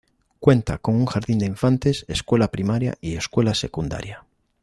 Cuenta 0.39 0.79
con 0.79 0.95
un 0.95 1.05
jardín 1.05 1.37
de 1.37 1.45
infantes, 1.45 2.05
escuela 2.07 2.49
primaria, 2.49 2.95
y 3.01 3.13
escuela 3.17 3.53
secundaria. 3.53 4.25